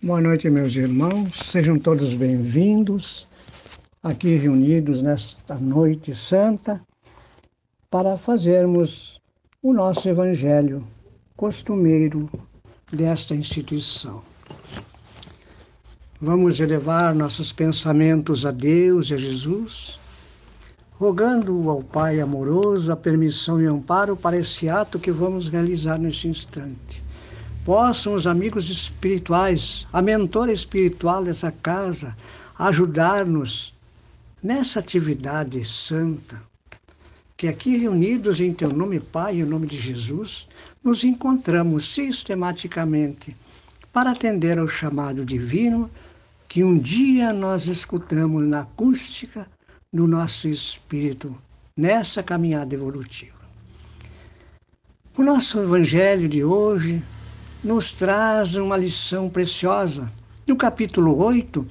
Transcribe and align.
Boa 0.00 0.20
noite, 0.20 0.48
meus 0.48 0.76
irmãos. 0.76 1.36
Sejam 1.50 1.76
todos 1.76 2.14
bem-vindos 2.14 3.26
aqui 4.00 4.36
reunidos 4.36 5.02
nesta 5.02 5.56
noite 5.56 6.14
santa 6.14 6.80
para 7.90 8.16
fazermos 8.16 9.20
o 9.60 9.72
nosso 9.72 10.08
evangelho 10.08 10.86
costumeiro 11.36 12.30
desta 12.92 13.34
instituição. 13.34 14.22
Vamos 16.20 16.60
elevar 16.60 17.12
nossos 17.12 17.52
pensamentos 17.52 18.46
a 18.46 18.52
Deus 18.52 19.10
e 19.10 19.14
a 19.14 19.16
Jesus, 19.16 19.98
rogando 20.92 21.68
ao 21.68 21.82
Pai 21.82 22.20
amoroso 22.20 22.92
a 22.92 22.96
permissão 22.96 23.60
e 23.60 23.66
amparo 23.66 24.16
para 24.16 24.38
esse 24.38 24.68
ato 24.68 24.96
que 24.96 25.10
vamos 25.10 25.48
realizar 25.48 25.98
neste 25.98 26.28
instante 26.28 27.07
possam 27.68 28.14
os 28.14 28.26
amigos 28.26 28.70
espirituais, 28.70 29.86
a 29.92 30.00
mentora 30.00 30.50
espiritual 30.50 31.22
dessa 31.22 31.52
casa, 31.52 32.16
ajudar-nos 32.58 33.74
nessa 34.42 34.80
atividade 34.80 35.62
santa, 35.66 36.40
que 37.36 37.46
aqui 37.46 37.76
reunidos 37.76 38.40
em 38.40 38.54
Teu 38.54 38.72
nome, 38.72 38.98
Pai, 38.98 39.40
em 39.40 39.44
nome 39.44 39.66
de 39.66 39.78
Jesus, 39.78 40.48
nos 40.82 41.04
encontramos 41.04 41.86
sistematicamente 41.92 43.36
para 43.92 44.12
atender 44.12 44.58
ao 44.58 44.66
chamado 44.66 45.22
divino 45.22 45.90
que 46.48 46.64
um 46.64 46.78
dia 46.78 47.34
nós 47.34 47.66
escutamos 47.66 48.46
na 48.46 48.60
acústica 48.60 49.46
do 49.92 50.06
nosso 50.06 50.48
espírito 50.48 51.36
nessa 51.76 52.22
caminhada 52.22 52.74
evolutiva. 52.74 53.36
O 55.18 55.22
nosso 55.22 55.60
evangelho 55.60 56.30
de 56.30 56.42
hoje 56.42 57.04
nos 57.68 57.92
traz 57.92 58.54
uma 58.56 58.78
lição 58.78 59.28
preciosa. 59.28 60.10
No 60.46 60.56
capítulo 60.56 61.22
8, 61.22 61.66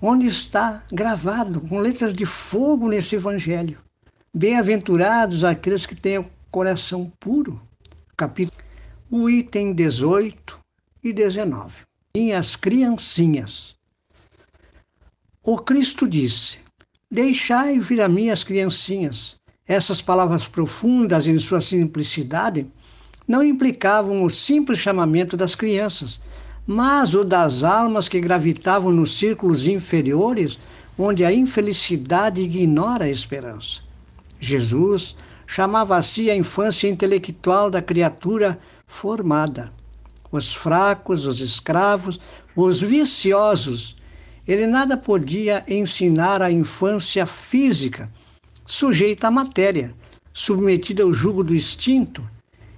onde 0.00 0.26
está 0.26 0.82
gravado 0.90 1.60
com 1.60 1.78
letras 1.78 2.12
de 2.12 2.26
fogo 2.26 2.88
nesse 2.88 3.14
evangelho. 3.14 3.78
Bem-aventurados 4.34 5.44
aqueles 5.44 5.86
que 5.86 5.94
têm 5.94 6.18
o 6.18 6.26
coração 6.50 7.12
puro. 7.20 7.62
Capítulo 8.16 8.60
o 9.08 9.30
item 9.30 9.72
18 9.72 10.58
e 11.04 11.12
19. 11.12 11.72
Minhas 12.16 12.56
criancinhas. 12.56 13.76
O 15.44 15.56
Cristo 15.56 16.08
disse: 16.08 16.58
Deixai 17.08 17.78
vir 17.78 18.00
a 18.00 18.08
mim 18.08 18.30
as 18.30 18.42
criancinhas. 18.42 19.36
Essas 19.68 20.02
palavras 20.02 20.48
profundas 20.48 21.28
em 21.28 21.38
sua 21.38 21.60
simplicidade 21.60 22.66
não 23.26 23.42
implicavam 23.42 24.24
o 24.24 24.30
simples 24.30 24.78
chamamento 24.78 25.36
das 25.36 25.54
crianças, 25.54 26.20
mas 26.66 27.14
o 27.14 27.24
das 27.24 27.64
almas 27.64 28.08
que 28.08 28.20
gravitavam 28.20 28.92
nos 28.92 29.16
círculos 29.16 29.66
inferiores, 29.66 30.58
onde 30.98 31.24
a 31.24 31.32
infelicidade 31.32 32.40
ignora 32.40 33.04
a 33.04 33.10
esperança. 33.10 33.80
Jesus 34.40 35.16
chamava 35.46 35.96
a 35.96 36.02
si 36.02 36.30
a 36.30 36.36
infância 36.36 36.88
intelectual 36.88 37.70
da 37.70 37.82
criatura 37.82 38.58
formada. 38.86 39.72
Os 40.30 40.54
fracos, 40.54 41.26
os 41.26 41.40
escravos, 41.40 42.20
os 42.56 42.80
viciosos, 42.80 43.96
ele 44.46 44.66
nada 44.66 44.96
podia 44.96 45.64
ensinar 45.68 46.42
à 46.42 46.50
infância 46.50 47.26
física, 47.26 48.10
sujeita 48.66 49.28
à 49.28 49.30
matéria, 49.30 49.94
submetida 50.32 51.02
ao 51.02 51.12
jugo 51.12 51.44
do 51.44 51.54
instinto, 51.54 52.26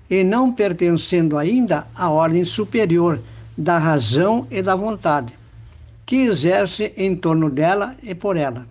e 0.08 0.22
não 0.22 0.52
pertencendo 0.52 1.38
ainda 1.38 1.86
à 1.94 2.10
ordem 2.10 2.44
superior 2.44 3.20
da 3.56 3.78
razão 3.78 4.46
e 4.50 4.60
da 4.60 4.74
vontade, 4.74 5.38
que 6.04 6.16
exerce 6.16 6.92
em 6.96 7.16
torno 7.16 7.48
dela 7.48 7.96
e 8.02 8.14
por 8.14 8.36
ela. 8.36 8.66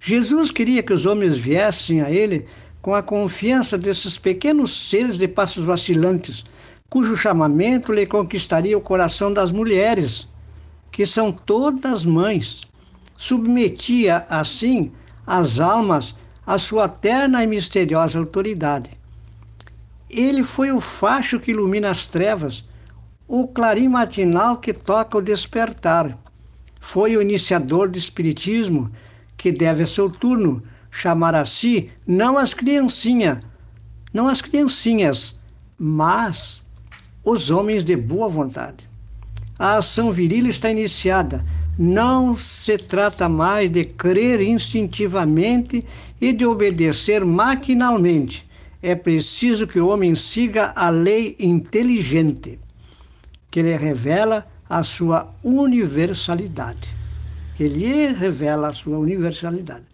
Jesus 0.00 0.50
queria 0.50 0.82
que 0.82 0.92
os 0.92 1.06
homens 1.06 1.36
viessem 1.36 2.00
a 2.00 2.10
ele 2.10 2.46
com 2.80 2.94
a 2.94 3.02
confiança 3.02 3.78
desses 3.78 4.18
pequenos 4.18 4.88
seres 4.88 5.16
de 5.16 5.28
passos 5.28 5.64
vacilantes, 5.64 6.44
cujo 6.90 7.16
chamamento 7.16 7.92
lhe 7.92 8.04
conquistaria 8.04 8.76
o 8.76 8.80
coração 8.80 9.32
das 9.32 9.52
mulheres, 9.52 10.28
que 10.90 11.06
são 11.06 11.30
todas 11.30 12.04
mães. 12.04 12.62
Submetia, 13.16 14.26
assim, 14.28 14.90
as 15.24 15.60
almas 15.60 16.16
à 16.44 16.58
sua 16.58 16.88
terna 16.88 17.44
e 17.44 17.46
misteriosa 17.46 18.18
autoridade 18.18 19.01
ele 20.12 20.44
foi 20.44 20.70
o 20.70 20.80
facho 20.80 21.40
que 21.40 21.50
ilumina 21.50 21.90
as 21.90 22.06
trevas, 22.06 22.64
o 23.26 23.48
clarim 23.48 23.88
matinal 23.88 24.58
que 24.58 24.74
toca 24.74 25.16
o 25.16 25.22
despertar. 25.22 26.18
Foi 26.78 27.16
o 27.16 27.22
iniciador 27.22 27.88
do 27.88 27.96
Espiritismo, 27.96 28.90
que 29.38 29.50
deve 29.50 29.84
a 29.84 29.86
seu 29.86 30.10
turno 30.10 30.62
chamar 30.90 31.34
a 31.34 31.46
si 31.46 31.90
não 32.06 32.36
as 32.36 32.52
criancinhas, 32.52 33.38
não 34.12 34.28
as 34.28 34.42
criancinhas, 34.42 35.38
mas 35.78 36.62
os 37.24 37.50
homens 37.50 37.82
de 37.82 37.96
boa 37.96 38.28
vontade. 38.28 38.86
A 39.58 39.78
ação 39.78 40.12
viril 40.12 40.46
está 40.46 40.70
iniciada. 40.70 41.42
Não 41.78 42.36
se 42.36 42.76
trata 42.76 43.28
mais 43.28 43.70
de 43.70 43.84
crer 43.84 44.42
instintivamente 44.42 45.82
e 46.20 46.32
de 46.32 46.44
obedecer 46.44 47.24
maquinalmente 47.24 48.46
é 48.82 48.96
preciso 48.96 49.66
que 49.66 49.78
o 49.78 49.86
homem 49.86 50.14
siga 50.16 50.72
a 50.74 50.90
lei 50.90 51.36
inteligente, 51.38 52.58
que 53.48 53.62
lhe 53.62 53.76
revela 53.76 54.44
a 54.68 54.82
sua 54.82 55.32
universalidade. 55.44 56.90
Que 57.56 57.68
lhe 57.68 58.08
revela 58.08 58.68
a 58.68 58.72
sua 58.72 58.98
universalidade. 58.98 59.84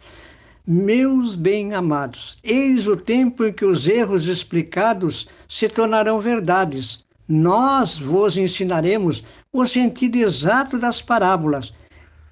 Meus 0.67 1.35
bem-amados, 1.35 2.39
eis 2.43 2.87
o 2.87 2.97
tempo 2.97 3.45
em 3.45 3.53
que 3.53 3.65
os 3.65 3.87
erros 3.87 4.27
explicados 4.27 5.29
se 5.47 5.69
tornarão 5.69 6.19
verdades. 6.19 7.05
Nós 7.29 7.99
vos 7.99 8.39
ensinaremos 8.39 9.23
o 9.53 9.67
sentido 9.67 10.17
exato 10.17 10.79
das 10.79 11.03
parábolas 11.03 11.75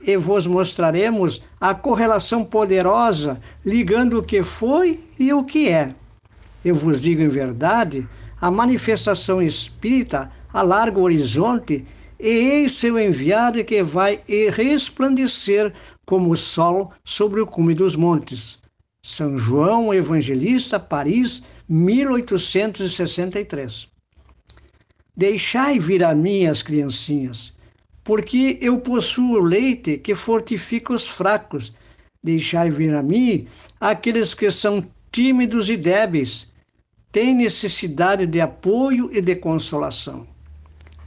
e 0.00 0.16
vos 0.16 0.47
mostraremos 0.47 1.43
a 1.61 1.75
correlação 1.75 2.45
poderosa 2.45 3.41
ligando 3.65 4.19
o 4.19 4.22
que 4.22 4.43
foi 4.43 5.00
e 5.19 5.33
o 5.33 5.45
que 5.45 5.69
é 5.69 5.95
eu 6.69 6.75
vos 6.75 7.00
digo 7.00 7.22
em 7.22 7.28
verdade, 7.28 8.04
a 8.41 8.50
manifestação 8.50 9.41
espírita 9.41 10.32
alarga 10.53 10.99
o 10.99 11.03
horizonte 11.03 11.87
e 12.19 12.27
eis 12.27 12.72
seu 12.72 12.99
enviado 12.99 13.62
que 13.62 13.84
vai 13.84 14.21
resplandecer 14.53 15.72
como 16.04 16.32
o 16.32 16.37
sol 16.37 16.91
sobre 17.04 17.41
o 17.41 17.47
cume 17.47 17.72
dos 17.72 17.94
montes. 17.94 18.59
São 19.00 19.38
João 19.38 19.94
Evangelista, 19.94 20.81
Paris, 20.81 21.41
1863. 21.69 23.88
Deixai 25.16 25.78
vir 25.78 26.03
a 26.03 26.16
mim 26.16 26.47
as 26.47 26.62
criancinhas, 26.62 27.53
porque 28.03 28.59
eu 28.60 28.81
possuo 28.81 29.38
leite 29.38 29.98
que 29.98 30.16
fortifica 30.16 30.93
os 30.93 31.06
fracos. 31.06 31.72
Deixai 32.21 32.71
vir 32.71 32.93
a 32.93 33.04
mim 33.04 33.47
aqueles 33.81 34.34
que 34.34 34.50
são 34.50 34.84
tímidos 35.12 35.71
e 35.71 35.77
débeis, 35.77 36.48
têm 37.16 37.34
necessidade 37.34 38.27
de 38.27 38.43
apoio 38.43 39.09
e 39.10 39.22
de 39.22 39.34
consolação. 39.34 40.27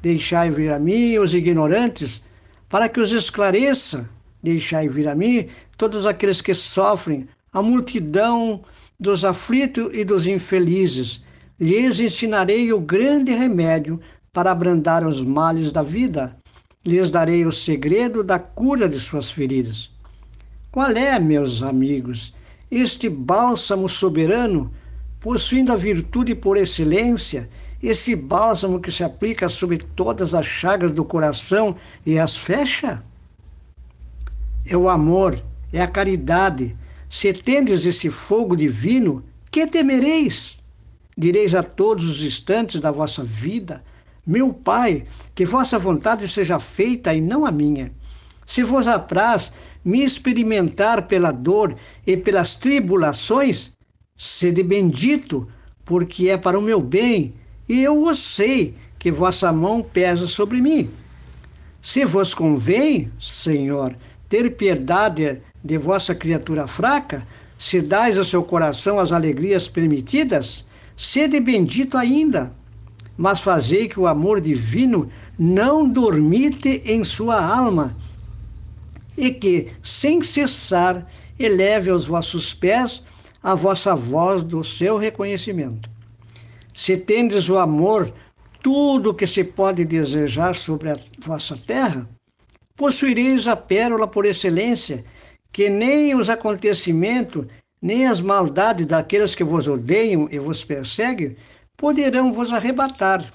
Deixai 0.01 0.49
vir 0.49 0.73
a 0.73 0.79
mim 0.79 1.19
os 1.19 1.35
ignorantes, 1.35 2.23
para 2.67 2.89
que 2.89 2.99
os 2.99 3.11
esclareça. 3.11 4.09
Deixai 4.41 4.89
vir 4.89 5.07
a 5.07 5.13
mim 5.13 5.49
todos 5.77 6.07
aqueles 6.07 6.41
que 6.41 6.55
sofrem, 6.55 7.27
a 7.53 7.61
multidão 7.61 8.61
dos 8.99 9.23
aflitos 9.23 9.91
e 9.93 10.03
dos 10.03 10.25
infelizes. 10.25 11.23
Lhes 11.59 11.99
ensinarei 11.99 12.73
o 12.73 12.79
grande 12.79 13.31
remédio 13.35 14.01
para 14.33 14.49
abrandar 14.49 15.05
os 15.05 15.21
males 15.21 15.71
da 15.71 15.83
vida. 15.83 16.35
Lhes 16.83 17.11
darei 17.11 17.45
o 17.45 17.51
segredo 17.51 18.23
da 18.23 18.39
cura 18.39 18.89
de 18.89 18.99
suas 18.99 19.29
feridas. 19.29 19.91
Qual 20.71 20.89
é, 20.89 21.19
meus 21.19 21.61
amigos, 21.61 22.33
este 22.71 23.07
bálsamo 23.07 23.87
soberano 23.87 24.71
possuindo 25.19 25.73
a 25.73 25.75
virtude 25.75 26.33
por 26.33 26.57
excelência, 26.57 27.49
esse 27.81 28.15
bálsamo 28.15 28.79
que 28.79 28.91
se 28.91 29.03
aplica 29.03 29.47
sobre 29.47 29.77
todas 29.77 30.33
as 30.33 30.45
chagas 30.45 30.91
do 30.91 31.05
coração 31.05 31.75
e 32.05 32.19
as 32.19 32.35
fecha? 32.35 33.03
É 34.65 34.75
o 34.75 34.89
amor, 34.89 35.41
é 35.71 35.81
a 35.81 35.87
caridade. 35.87 36.75
Se 37.09 37.33
tendes 37.33 37.85
esse 37.85 38.09
fogo 38.09 38.55
divino, 38.55 39.23
que 39.51 39.65
temereis? 39.65 40.59
Direis 41.17 41.55
a 41.55 41.63
todos 41.63 42.05
os 42.05 42.23
instantes 42.23 42.79
da 42.79 42.91
vossa 42.91 43.23
vida: 43.23 43.83
Meu 44.25 44.53
Pai, 44.53 45.05
que 45.33 45.45
vossa 45.45 45.79
vontade 45.79 46.27
seja 46.27 46.59
feita 46.59 47.13
e 47.13 47.19
não 47.21 47.45
a 47.45 47.51
minha. 47.51 47.91
Se 48.45 48.63
vos 48.63 48.87
apraz 48.87 49.51
me 49.83 50.03
experimentar 50.03 51.07
pela 51.07 51.31
dor 51.31 51.75
e 52.05 52.15
pelas 52.17 52.55
tribulações, 52.55 53.73
Sede 54.21 54.61
bendito, 54.61 55.47
porque 55.85 56.27
é 56.27 56.37
para 56.37 56.59
o 56.59 56.61
meu 56.61 56.81
bem, 56.81 57.33
e 57.69 57.81
eu 57.81 58.03
o 58.03 58.13
sei 58.13 58.75
que 58.99 59.09
vossa 59.09 59.49
mão 59.53 59.81
pesa 59.81 60.27
sobre 60.27 60.59
mim. 60.61 60.89
Se 61.81 62.03
vos 62.03 62.33
convém, 62.33 63.09
Senhor, 63.17 63.95
ter 64.27 64.57
piedade 64.57 65.41
de 65.63 65.77
vossa 65.77 66.13
criatura 66.13 66.67
fraca, 66.67 67.25
se 67.57 67.79
dais 67.79 68.17
ao 68.17 68.25
seu 68.25 68.43
coração 68.43 68.99
as 68.99 69.13
alegrias 69.13 69.69
permitidas, 69.69 70.65
sede 70.97 71.39
bendito 71.39 71.97
ainda. 71.97 72.53
Mas 73.17 73.39
fazei 73.39 73.87
que 73.87 74.01
o 74.01 74.05
amor 74.05 74.41
divino 74.41 75.09
não 75.37 75.87
dormite 75.87 76.83
em 76.85 77.05
sua 77.05 77.41
alma, 77.41 77.95
e 79.17 79.31
que, 79.31 79.69
sem 79.81 80.21
cessar, 80.21 81.07
eleve 81.39 81.89
aos 81.89 82.05
vossos 82.05 82.53
pés 82.53 83.01
a 83.41 83.55
vossa 83.55 83.95
voz 83.95 84.43
do 84.43 84.63
seu 84.63 84.97
reconhecimento. 84.97 85.89
Se 86.73 86.97
tendes 86.97 87.49
o 87.49 87.57
amor, 87.57 88.13
tudo 88.61 89.13
que 89.13 89.25
se 89.25 89.43
pode 89.43 89.85
desejar 89.85 90.55
sobre 90.55 90.91
a 90.91 90.99
vossa 91.25 91.57
terra, 91.57 92.07
possuireis 92.75 93.47
a 93.47 93.55
pérola 93.55 94.07
por 94.07 94.25
excelência, 94.25 95.03
que 95.51 95.69
nem 95.69 96.15
os 96.15 96.29
acontecimentos, 96.29 97.47
nem 97.81 98.07
as 98.07 98.21
maldades 98.21 98.85
daqueles 98.85 99.35
que 99.35 99.43
vos 99.43 99.67
odeiam 99.67 100.27
e 100.31 100.39
vos 100.39 100.63
perseguem 100.63 101.35
poderão 101.75 102.33
vos 102.33 102.51
arrebatar. 102.51 103.25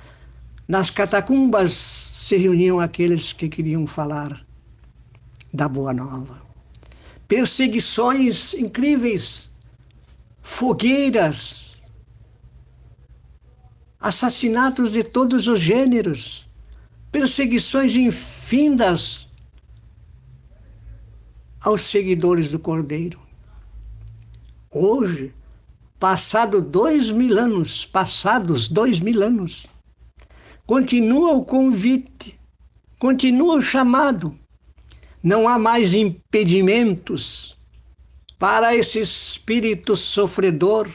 nas 0.66 0.90
catacumbas 0.90 1.74
se 1.74 2.38
reuniam 2.38 2.80
aqueles 2.80 3.34
que 3.34 3.50
queriam 3.50 3.86
falar 3.86 4.46
da 5.54 5.68
Boa 5.68 5.94
Nova. 5.94 6.42
Perseguições 7.28 8.54
incríveis, 8.54 9.50
fogueiras, 10.42 11.82
assassinatos 14.00 14.94
de 14.94 15.04
todos 15.04 15.50
os 15.50 15.60
gêneros 15.60 16.48
perseguições 17.12 17.94
infindas 17.96 19.28
aos 21.60 21.82
seguidores 21.82 22.50
do 22.52 22.60
Cordeiro. 22.60 23.20
Hoje, 24.72 25.34
passado 26.00 26.62
dois 26.62 27.10
mil 27.10 27.38
anos, 27.38 27.86
passados 27.86 28.70
dois 28.70 29.00
mil 29.00 29.22
anos, 29.22 29.68
continua 30.66 31.34
o 31.34 31.44
convite, 31.44 32.40
continua 32.98 33.58
o 33.58 33.62
chamado. 33.62 34.38
Não 35.22 35.48
há 35.48 35.60
mais 35.60 35.94
impedimentos 35.94 37.58
para 38.38 38.74
esse 38.74 39.02
espírito 39.02 39.98
sofredor 39.98 40.90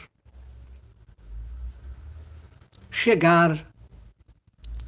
chegar 2.89 3.67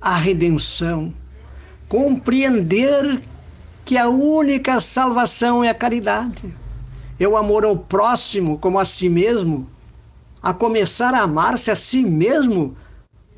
a 0.02 0.16
redenção, 0.16 1.14
compreender 1.88 3.22
que 3.86 3.98
a 3.98 4.10
única 4.10 4.80
salvação 4.80 5.64
é 5.64 5.69
a 5.69 5.75
caridade, 5.75 6.54
é 7.19 7.28
o 7.28 7.38
amor 7.38 7.64
ao 7.64 7.78
próximo 7.78 8.58
como 8.58 8.80
a 8.80 8.86
si 8.86 9.08
mesmo, 9.08 9.69
a 10.48 10.54
começar 10.54 11.14
a 11.14 11.24
amar-se 11.24 11.70
a 11.70 11.76
si 11.76 12.06
mesmo 12.06 12.78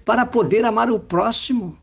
para 0.05 0.27
poder 0.27 0.63
amar 0.63 0.91
o 0.91 0.99
próximo. 0.99 1.75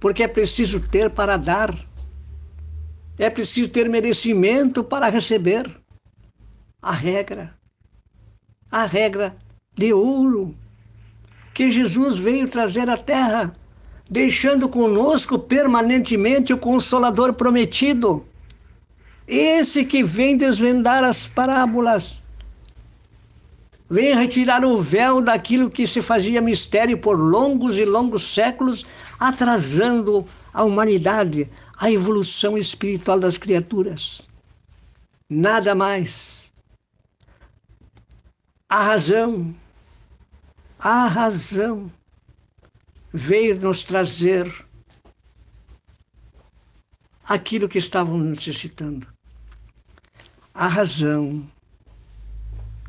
Porque 0.00 0.22
é 0.22 0.26
preciso 0.26 0.80
ter 0.80 1.10
para 1.10 1.36
dar, 1.36 1.76
é 3.18 3.28
preciso 3.28 3.68
ter 3.68 3.86
merecimento 3.86 4.82
para 4.82 5.10
receber. 5.10 5.70
A 6.80 6.92
regra, 6.92 7.54
a 8.70 8.86
regra 8.86 9.36
de 9.74 9.92
ouro 9.92 10.56
que 11.52 11.70
Jesus 11.70 12.16
veio 12.16 12.48
trazer 12.48 12.88
à 12.88 12.96
terra, 12.96 13.54
deixando 14.08 14.66
conosco 14.66 15.38
permanentemente 15.38 16.54
o 16.54 16.58
Consolador 16.58 17.34
prometido. 17.34 18.24
Esse 19.26 19.84
que 19.84 20.02
vem 20.02 20.38
desvendar 20.38 21.04
as 21.04 21.26
parábolas, 21.26 22.22
vem 23.90 24.14
retirar 24.14 24.64
o 24.64 24.80
véu 24.82 25.20
daquilo 25.22 25.70
que 25.70 25.86
se 25.86 26.02
fazia 26.02 26.40
mistério 26.40 26.98
por 26.98 27.18
longos 27.18 27.76
e 27.76 27.84
longos 27.84 28.22
séculos, 28.22 28.84
atrasando 29.18 30.26
a 30.52 30.62
humanidade, 30.62 31.50
a 31.78 31.90
evolução 31.90 32.58
espiritual 32.58 33.18
das 33.18 33.38
criaturas. 33.38 34.22
Nada 35.28 35.74
mais. 35.74 36.52
A 38.68 38.82
razão, 38.82 39.54
a 40.78 41.06
razão 41.06 41.90
veio 43.12 43.58
nos 43.58 43.84
trazer 43.84 44.52
aquilo 47.24 47.68
que 47.68 47.78
estávamos 47.78 48.26
necessitando. 48.26 49.06
A 50.52 50.66
razão, 50.66 51.48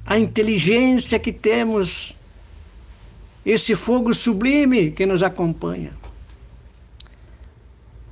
a 0.09 0.17
inteligência 0.17 1.19
que 1.19 1.31
temos, 1.31 2.15
esse 3.45 3.75
fogo 3.75 4.11
sublime 4.11 4.89
que 4.89 5.05
nos 5.05 5.21
acompanha. 5.21 5.95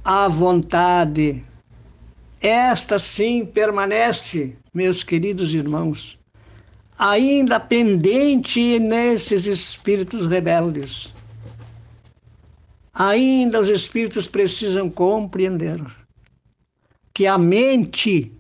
A 0.06 0.28
vontade, 0.28 1.44
esta 2.40 3.00
sim 3.00 3.44
permanece, 3.48 4.56
meus 4.72 5.02
queridos 5.02 5.56
irmãos, 5.56 6.20
ainda 7.00 7.60
pendente 7.60 8.78
nesses 8.78 9.48
espíritos 9.48 10.28
rebeldes. 10.28 11.12
Ainda 12.94 13.60
os 13.60 13.70
espíritos 13.70 14.28
precisam 14.28 14.88
compreender 14.88 15.84
que 17.12 17.26
a 17.26 17.40
mente 17.40 18.32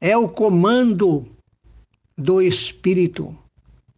é 0.00 0.16
o 0.16 0.28
comando 0.28 1.35
do 2.16 2.40
espírito. 2.40 3.36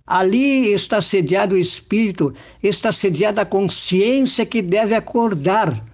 Ali 0.06 0.72
está 0.72 1.00
sediado 1.00 1.54
o 1.54 1.58
espírito, 1.58 2.34
está 2.62 2.90
sediada 2.90 3.42
a 3.42 3.46
consciência 3.46 4.46
que 4.46 4.62
deve 4.62 4.94
acordar 4.94 5.84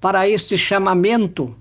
para 0.00 0.28
este 0.28 0.58
chamamento 0.58 1.56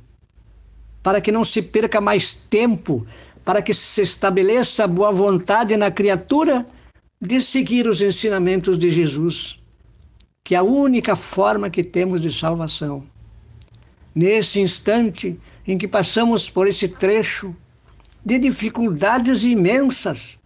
para 1.06 1.22
que 1.22 1.32
não 1.32 1.46
se 1.46 1.62
perca 1.62 2.02
mais 2.02 2.34
tempo, 2.34 3.06
para 3.44 3.62
que 3.62 3.76
se 3.76 4.02
estabeleça 4.02 4.88
boa 4.88 5.12
vontade 5.12 5.78
na 5.78 5.92
criatura 5.92 6.66
de 7.22 7.40
seguir 7.42 7.86
os 7.86 8.02
ensinamentos 8.02 8.76
de 8.76 8.90
Jesus, 8.90 9.62
que 10.44 10.56
é 10.56 10.58
a 10.58 10.64
única 10.64 11.16
forma 11.16 11.70
que 11.70 11.84
temos 11.84 12.22
de 12.22 12.34
salvação. 12.34 13.06
Nesse 14.16 14.60
instante 14.60 15.40
em 15.68 15.78
que 15.78 15.88
passamos 15.88 16.50
por 16.50 16.68
esse 16.68 16.88
trecho 16.88 17.56
de 18.26 18.40
dificuldades 18.40 19.44
imensas, 19.44 20.40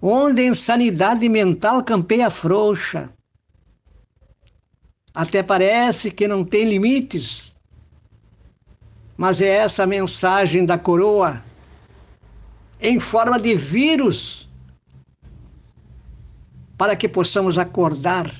onde 0.00 0.42
a 0.42 0.46
insanidade 0.46 1.28
mental 1.28 1.82
campeia 1.82 2.30
frouxa, 2.30 3.10
até 5.12 5.42
parece 5.42 6.12
que 6.12 6.28
não 6.28 6.44
tem 6.44 6.64
limites, 6.64 7.56
mas 9.16 9.40
é 9.40 9.48
essa 9.48 9.84
mensagem 9.86 10.64
da 10.64 10.78
coroa 10.78 11.42
em 12.80 13.00
forma 13.00 13.38
de 13.38 13.54
vírus 13.54 14.48
para 16.76 16.94
que 16.94 17.08
possamos 17.08 17.58
acordar, 17.58 18.32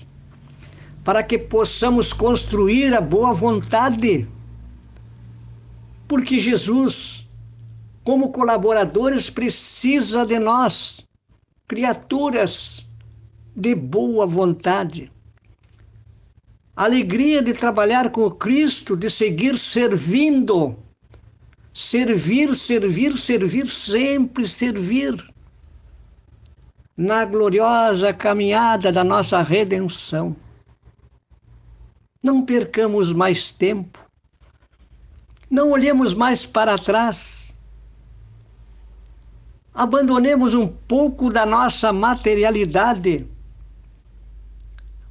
para 1.04 1.22
que 1.22 1.38
possamos 1.38 2.12
construir 2.12 2.92
a 2.92 3.00
boa 3.00 3.32
vontade. 3.32 4.28
Porque 6.08 6.38
Jesus, 6.38 7.23
como 8.04 8.30
colaboradores, 8.30 9.30
precisa 9.30 10.24
de 10.24 10.38
nós, 10.38 11.04
criaturas 11.66 12.86
de 13.56 13.74
boa 13.74 14.26
vontade 14.26 15.10
alegria 16.76 17.40
de 17.40 17.54
trabalhar 17.54 18.10
com 18.10 18.30
Cristo, 18.30 18.96
de 18.96 19.08
seguir 19.08 19.58
servindo. 19.58 20.76
Servir, 21.72 22.54
servir, 22.54 23.16
servir, 23.18 23.66
sempre 23.66 24.46
servir. 24.46 25.32
Na 26.96 27.24
gloriosa 27.24 28.12
caminhada 28.12 28.92
da 28.92 29.02
nossa 29.02 29.42
redenção. 29.42 30.36
Não 32.22 32.44
percamos 32.44 33.12
mais 33.12 33.50
tempo. 33.50 33.98
Não 35.50 35.70
olhemos 35.70 36.14
mais 36.14 36.46
para 36.46 36.78
trás. 36.78 37.43
Abandonemos 39.74 40.54
um 40.54 40.68
pouco 40.68 41.28
da 41.28 41.44
nossa 41.44 41.92
materialidade 41.92 43.26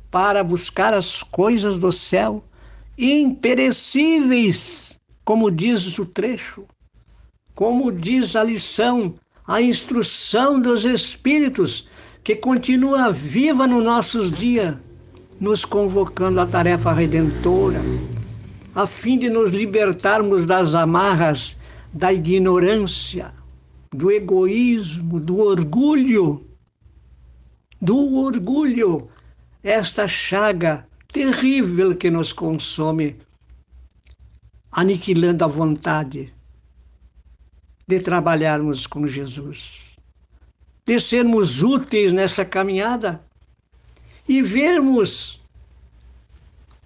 para 0.10 0.42
buscar 0.42 0.94
as 0.94 1.22
coisas 1.22 1.78
do 1.78 1.92
céu, 1.92 2.42
imperecíveis, 2.98 4.98
como 5.26 5.52
diz 5.52 6.00
o 6.00 6.06
trecho, 6.06 6.64
como 7.54 7.92
diz 7.92 8.38
a 8.38 8.44
lição, 8.44 9.16
a 9.46 9.62
instrução 9.62 10.62
dos 10.62 10.86
Espíritos, 10.86 11.90
que 12.24 12.34
continua 12.34 13.12
viva 13.12 13.68
nos 13.68 13.84
nossos 13.84 14.32
dias, 14.32 14.78
nos 15.42 15.66
convocando 15.66 16.40
à 16.40 16.46
tarefa 16.46 16.94
redentora, 16.94 17.82
a 18.74 18.88
fim 18.88 19.18
de 19.18 19.30
nos 19.30 19.52
libertarmos 19.52 20.46
das 20.46 20.74
amarras 20.74 21.58
da 21.92 22.14
ignorância, 22.14 23.43
do 23.94 24.12
egoísmo, 24.12 25.20
do 25.20 25.38
orgulho, 25.38 26.48
do 27.80 28.16
orgulho 28.16 29.10
esta 29.62 30.08
chaga 30.08 30.88
terrível 31.12 31.96
que 31.96 32.10
nos 32.10 32.34
consome, 32.34 33.16
aniquilando 34.72 35.44
a 35.44 35.48
vontade 35.48 36.34
de 37.88 38.00
trabalharmos 38.00 38.88
com 38.88 39.08
Jesus, 39.08 39.94
de 40.86 41.00
sermos 41.00 41.62
úteis 41.62 42.12
nessa 42.12 42.44
caminhada 42.44 43.24
e 44.28 44.42
vermos, 44.42 45.40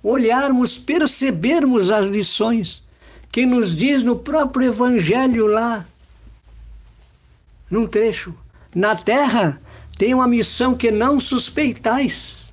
olharmos, 0.04 0.78
percebermos 0.78 1.90
as 1.90 2.06
lições 2.06 2.84
que 3.32 3.46
nos 3.46 3.76
diz 3.76 4.04
no 4.04 4.18
próprio 4.18 4.68
Evangelho 4.68 5.48
lá, 5.48 5.86
num 7.70 7.88
trecho. 7.88 8.34
Na 8.76 8.96
terra 8.96 9.62
tem 9.98 10.14
uma 10.14 10.28
missão 10.28 10.76
que 10.76 10.92
não 10.92 11.20
suspeitais 11.20 12.48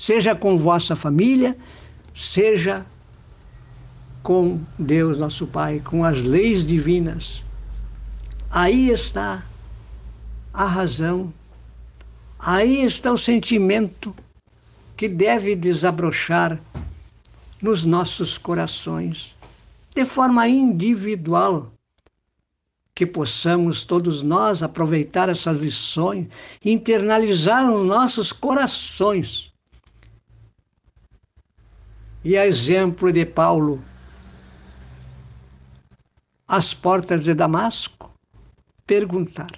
seja 0.00 0.34
com 0.34 0.58
vossa 0.58 0.96
família, 0.96 1.54
seja 2.14 2.86
com 4.22 4.58
Deus 4.78 5.18
nosso 5.18 5.46
Pai, 5.46 5.82
com 5.84 6.02
as 6.02 6.22
leis 6.22 6.64
divinas. 6.64 7.44
Aí 8.50 8.88
está 8.88 9.44
a 10.54 10.64
razão, 10.64 11.30
aí 12.38 12.82
está 12.82 13.12
o 13.12 13.18
sentimento 13.18 14.16
que 14.96 15.06
deve 15.06 15.54
desabrochar 15.54 16.58
nos 17.60 17.84
nossos 17.84 18.38
corações, 18.38 19.36
de 19.94 20.06
forma 20.06 20.48
individual, 20.48 21.70
que 23.00 23.06
possamos 23.06 23.82
todos 23.82 24.22
nós 24.22 24.62
aproveitar 24.62 25.30
essas 25.30 25.56
lições, 25.56 26.28
internalizar 26.62 27.66
nos 27.66 27.86
nossos 27.86 28.30
corações 28.30 29.50
e 32.22 32.36
a 32.36 32.46
exemplo 32.46 33.10
de 33.10 33.24
Paulo, 33.24 33.82
às 36.46 36.74
portas 36.74 37.24
de 37.24 37.32
Damasco, 37.32 38.14
perguntar: 38.86 39.50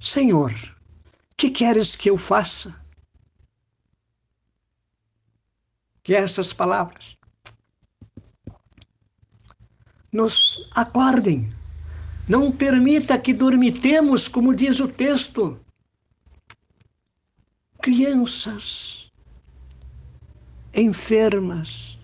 Senhor, 0.00 0.52
que 1.36 1.50
queres 1.50 1.94
que 1.94 2.10
eu 2.10 2.18
faça? 2.18 2.84
Que 6.02 6.16
essas 6.16 6.52
palavras 6.52 7.16
nos 10.12 10.68
acordem. 10.74 11.50
Não 12.28 12.52
permita 12.52 13.18
que 13.18 13.32
dormitemos, 13.32 14.28
como 14.28 14.54
diz 14.54 14.78
o 14.78 14.86
texto. 14.86 15.58
Crianças, 17.80 19.10
enfermas, 20.74 22.02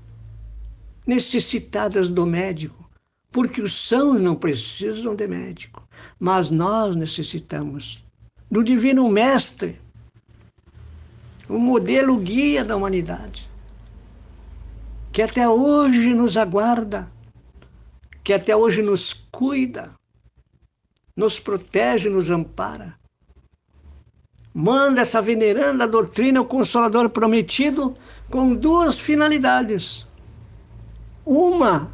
necessitadas 1.07 2.11
do 2.11 2.27
médico, 2.27 2.91
porque 3.31 3.63
os 3.63 3.73
sãos 3.73 4.21
não 4.21 4.35
precisam 4.35 5.15
de 5.15 5.27
médico, 5.29 5.87
mas 6.19 6.51
nós 6.51 6.97
necessitamos 6.97 8.05
do 8.51 8.65
Divino 8.65 9.09
Mestre, 9.09 9.81
o 11.49 11.59
modelo 11.59 12.19
guia 12.19 12.65
da 12.65 12.77
humanidade, 12.77 13.49
que 15.13 15.23
até 15.23 15.49
hoje 15.49 16.13
nos 16.13 16.37
aguarda, 16.37 17.11
que 18.29 18.35
até 18.35 18.55
hoje 18.55 18.83
nos 18.83 19.15
cuida, 19.33 19.95
nos 21.17 21.41
protege, 21.41 22.11
nos 22.11 22.29
ampara. 22.29 22.95
Manda 24.53 25.01
essa 25.01 25.23
veneranda 25.23 25.89
doutrina, 25.89 26.43
o 26.43 26.45
Consolador 26.45 27.09
prometido, 27.09 27.97
com 28.29 28.55
duas 28.55 29.01
finalidades. 29.01 30.07
Uma, 31.25 31.91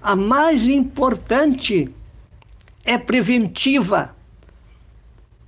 a 0.00 0.14
mais 0.14 0.68
importante, 0.68 1.92
é 2.84 2.96
preventiva, 2.96 4.14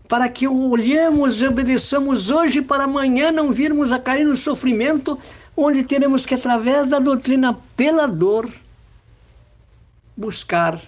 para 0.09 0.29
que 0.29 0.49
olhemos 0.49 1.41
e 1.41 1.47
obedeçamos 1.47 2.33
hoje 2.33 2.63
para 2.63 2.83
amanhã 2.83 3.31
não 3.31 3.53
virmos 3.53 3.93
a 3.93 4.01
cair 4.01 4.25
no 4.27 4.35
sofrimento, 4.35 5.17
onde 5.57 5.85
teremos 5.85 6.27
que, 6.27 6.35
através 6.35 6.89
da 6.89 6.99
doutrina 6.99 7.57
pela 7.83 8.07
dor, 8.07 8.49
buscar 10.17 10.81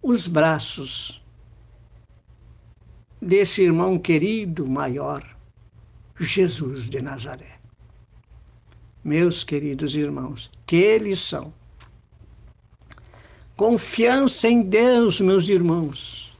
os 0.00 0.28
braços 0.28 1.20
desse 3.20 3.62
irmão 3.62 3.98
querido 3.98 4.68
maior 4.68 5.28
Jesus 6.20 6.88
de 6.88 7.02
Nazaré. 7.02 7.58
Meus 9.02 9.42
queridos 9.42 9.96
irmãos, 9.96 10.48
que 10.64 10.96
lição! 10.98 11.52
Confiança 13.56 14.46
em 14.46 14.62
Deus, 14.62 15.20
meus 15.20 15.48
irmãos. 15.48 16.38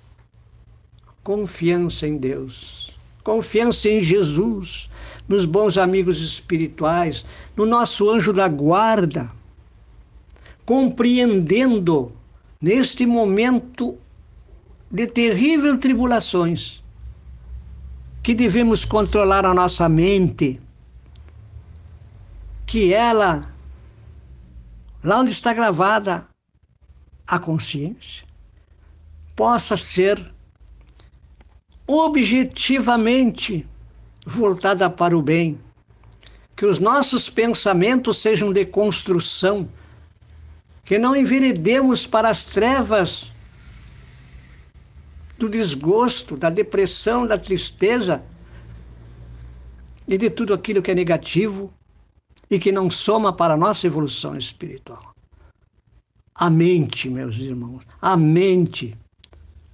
Confiança 1.24 2.06
em 2.06 2.18
Deus. 2.18 2.96
Confiança 3.24 3.88
em 3.88 4.04
Jesus, 4.04 4.88
nos 5.28 5.44
bons 5.44 5.78
amigos 5.78 6.20
espirituais, 6.20 7.24
no 7.56 7.64
nosso 7.66 8.10
anjo 8.10 8.32
da 8.32 8.48
guarda. 8.48 9.30
Compreendendo 10.64 12.12
neste 12.60 13.04
momento 13.04 13.98
de 14.90 15.06
terríveis 15.06 15.80
tribulações 15.80 16.82
que 18.22 18.34
devemos 18.34 18.84
controlar 18.84 19.44
a 19.44 19.52
nossa 19.52 19.88
mente, 19.88 20.60
que 22.66 22.94
ela, 22.94 23.52
lá 25.02 25.20
onde 25.20 25.30
está 25.32 25.52
gravada 25.52 26.26
a 27.26 27.38
consciência, 27.38 28.24
possa 29.36 29.76
ser 29.76 30.32
objetivamente 31.86 33.66
voltada 34.24 34.88
para 34.88 35.16
o 35.16 35.22
bem, 35.22 35.58
que 36.56 36.64
os 36.64 36.78
nossos 36.78 37.28
pensamentos 37.28 38.18
sejam 38.18 38.52
de 38.52 38.64
construção, 38.64 39.68
que 40.84 40.98
não 40.98 41.16
enveredemos 41.16 42.06
para 42.06 42.28
as 42.28 42.44
trevas 42.44 43.34
do 45.38 45.48
desgosto, 45.48 46.36
da 46.36 46.50
depressão, 46.50 47.26
da 47.26 47.38
tristeza 47.38 48.22
e 50.06 50.16
de 50.16 50.30
tudo 50.30 50.54
aquilo 50.54 50.82
que 50.82 50.90
é 50.90 50.94
negativo 50.94 51.72
e 52.50 52.58
que 52.58 52.70
não 52.70 52.90
soma 52.90 53.32
para 53.32 53.54
a 53.54 53.56
nossa 53.56 53.86
evolução 53.86 54.36
espiritual. 54.36 55.14
A 56.34 56.50
mente, 56.50 57.08
meus 57.08 57.36
irmãos, 57.36 57.84
a 58.00 58.16
mente, 58.16 58.96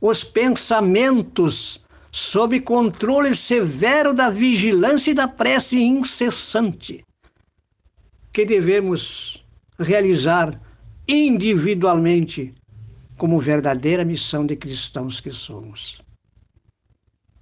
os 0.01 0.25
pensamentos 0.25 1.81
sob 2.11 2.61
controle 2.61 3.37
severo 3.37 4.13
da 4.13 4.31
vigilância 4.31 5.11
e 5.13 5.15
da 5.15 5.29
prece 5.29 5.81
incessante 5.81 7.05
que 8.33 8.45
devemos 8.45 9.45
realizar 9.79 10.61
individualmente 11.07 12.55
como 13.17 13.39
verdadeira 13.39 14.05
missão 14.05 14.47
de 14.47 14.57
cristãos 14.57 15.21
que 15.21 15.31
somos. 15.31 16.01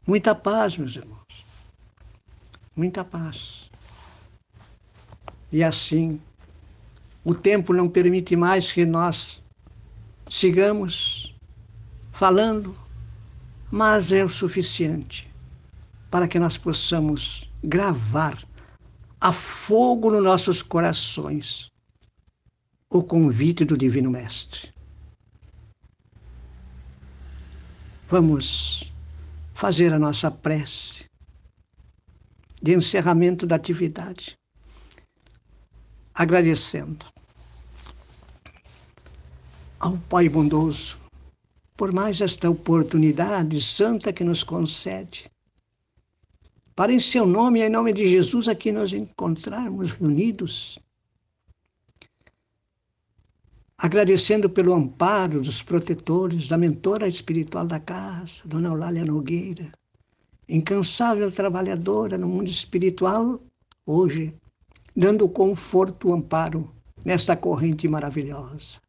Muita 0.06 0.34
paz, 0.34 0.76
meus 0.76 0.96
irmãos. 0.96 1.46
Muita 2.74 3.04
paz. 3.04 3.70
E 5.52 5.62
assim, 5.62 6.20
o 7.24 7.34
tempo 7.34 7.72
não 7.72 7.88
permite 7.88 8.34
mais 8.36 8.72
que 8.72 8.84
nós 8.84 9.42
sigamos 10.30 11.34
falando, 12.12 12.74
mas 13.70 14.12
é 14.12 14.24
o 14.24 14.28
suficiente 14.28 15.30
para 16.10 16.26
que 16.26 16.38
nós 16.38 16.56
possamos 16.56 17.50
gravar 17.62 18.42
a 19.20 19.32
fogo 19.32 20.10
nos 20.10 20.22
nossos 20.22 20.62
corações 20.62 21.70
o 22.90 23.02
convite 23.02 23.64
do 23.64 23.76
Divino 23.76 24.10
Mestre. 24.10 24.72
Vamos 28.08 28.90
fazer 29.52 29.92
a 29.92 29.98
nossa 29.98 30.30
prece 30.30 31.04
de 32.62 32.74
encerramento 32.74 33.46
da 33.46 33.56
atividade, 33.56 34.38
agradecendo 36.14 37.04
ao 39.78 39.98
Pai 40.08 40.28
bondoso 40.28 41.07
por 41.78 41.92
mais 41.92 42.20
esta 42.20 42.50
oportunidade 42.50 43.62
santa 43.62 44.12
que 44.12 44.24
nos 44.24 44.42
concede, 44.42 45.30
para 46.74 46.92
em 46.92 46.98
seu 46.98 47.24
nome 47.24 47.60
e 47.60 47.62
em 47.62 47.68
nome 47.70 47.92
de 47.92 48.08
Jesus 48.08 48.48
aqui 48.48 48.72
nos 48.72 48.92
encontrarmos 48.92 49.92
reunidos. 49.92 50.80
Agradecendo 53.78 54.50
pelo 54.50 54.74
amparo 54.74 55.40
dos 55.40 55.62
protetores, 55.62 56.48
da 56.48 56.58
mentora 56.58 57.06
espiritual 57.06 57.64
da 57.64 57.78
casa, 57.78 58.42
Dona 58.44 58.70
Eulália 58.70 59.04
Nogueira, 59.04 59.70
incansável 60.48 61.30
trabalhadora 61.30 62.18
no 62.18 62.26
mundo 62.26 62.50
espiritual, 62.50 63.40
hoje, 63.86 64.34
dando 64.96 65.28
conforto, 65.28 66.12
amparo 66.12 66.74
nesta 67.04 67.36
corrente 67.36 67.86
maravilhosa. 67.86 68.87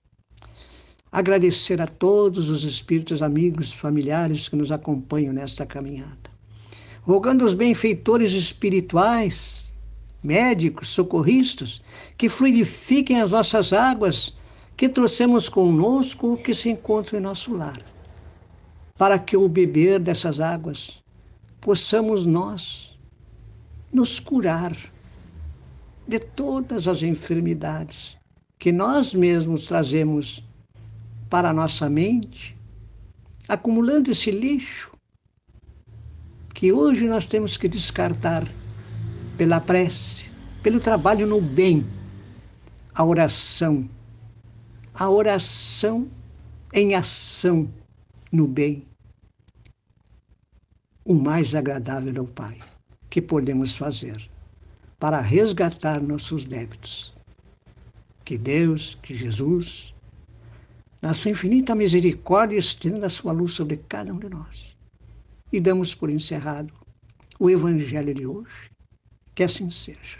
Agradecer 1.11 1.81
a 1.81 1.87
todos 1.87 2.49
os 2.49 2.63
espíritos 2.63 3.23
amigos, 3.23 3.73
familiares 3.73 4.47
que 4.47 4.55
nos 4.55 4.71
acompanham 4.71 5.33
nesta 5.33 5.65
caminhada. 5.65 6.29
Rogando 7.01 7.43
os 7.43 7.55
benfeitores 7.55 8.31
espirituais, 8.31 9.75
médicos, 10.21 10.89
socorristas, 10.89 11.81
que 12.15 12.29
fluidifiquem 12.29 13.21
as 13.21 13.31
nossas 13.31 13.73
águas 13.73 14.35
que 14.77 14.87
trouxemos 14.87 15.49
conosco 15.49 16.33
o 16.33 16.37
que 16.37 16.53
se 16.53 16.69
encontra 16.69 17.17
em 17.17 17.21
nosso 17.21 17.55
lar, 17.55 17.81
para 18.97 19.17
que 19.17 19.35
ao 19.35 19.49
beber 19.49 19.99
dessas 19.99 20.39
águas 20.39 21.03
possamos 21.59 22.25
nós 22.25 22.99
nos 23.91 24.19
curar 24.19 24.77
de 26.07 26.19
todas 26.19 26.87
as 26.87 27.01
enfermidades 27.01 28.15
que 28.59 28.71
nós 28.71 29.15
mesmos 29.15 29.65
trazemos 29.65 30.43
para 31.29 31.49
a 31.49 31.53
nossa 31.53 31.89
mente, 31.89 32.57
acumulando 33.47 34.11
esse 34.11 34.31
lixo 34.31 34.91
que 36.53 36.73
hoje 36.73 37.07
nós 37.07 37.27
temos 37.27 37.55
que 37.55 37.67
descartar 37.67 38.47
pela 39.37 39.61
prece, 39.61 40.29
pelo 40.61 40.79
trabalho 40.79 41.25
no 41.25 41.39
bem, 41.39 41.85
a 42.93 43.05
oração 43.05 43.87
a 44.99 45.09
oração 45.09 46.11
em 46.73 46.93
ação 46.93 47.73
no 48.29 48.45
bem. 48.45 48.85
O 51.05 51.13
mais 51.13 51.55
agradável 51.55 52.13
ao 52.19 52.27
Pai 52.27 52.59
que 53.09 53.21
podemos 53.21 53.77
fazer 53.77 54.29
para 54.99 55.21
resgatar 55.21 56.01
nossos 56.01 56.43
débitos. 56.43 57.13
Que 58.25 58.37
Deus, 58.37 58.95
que 59.01 59.15
Jesus, 59.15 59.95
na 61.01 61.13
sua 61.13 61.31
infinita 61.31 61.75
misericórdia, 61.75 62.57
estenda 62.57 63.07
a 63.07 63.09
sua 63.09 63.31
luz 63.31 63.53
sobre 63.53 63.77
cada 63.77 64.13
um 64.13 64.19
de 64.19 64.29
nós. 64.29 64.77
E 65.51 65.59
damos 65.59 65.95
por 65.95 66.09
encerrado 66.09 66.73
o 67.39 67.49
Evangelho 67.49 68.13
de 68.13 68.25
hoje. 68.25 68.69
Que 69.33 69.43
assim 69.43 69.71
seja. 69.71 70.19